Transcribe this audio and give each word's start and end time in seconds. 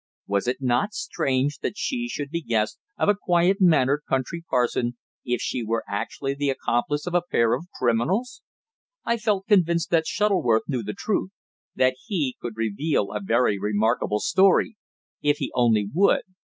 Was 0.25 0.47
it 0.47 0.57
not 0.61 0.95
strange 0.95 1.59
that 1.59 1.77
she 1.77 2.07
should 2.07 2.31
be 2.31 2.41
guest 2.41 2.79
of 2.97 3.07
a 3.07 3.13
quiet 3.15 3.57
mannered 3.61 4.01
country 4.09 4.43
parson, 4.49 4.97
if 5.23 5.41
she 5.43 5.63
were 5.63 5.83
actually 5.87 6.33
the 6.33 6.49
accomplice 6.49 7.05
of 7.05 7.13
a 7.13 7.21
pair 7.21 7.53
of 7.53 7.67
criminals! 7.77 8.41
I 9.05 9.17
felt 9.17 9.45
convinced 9.45 9.91
that 9.91 10.07
Shuttleworth 10.07 10.63
knew 10.67 10.81
the 10.81 10.95
truth 10.97 11.29
that 11.75 11.93
he 12.07 12.35
could 12.41 12.57
reveal 12.57 13.11
a 13.11 13.19
very 13.23 13.59
remarkable 13.59 14.19
story 14.19 14.75
if 15.21 15.37
he 15.37 15.51
only 15.53 15.87
would. 15.93 16.23